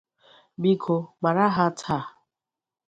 [0.61, 2.05] biko mara ha taa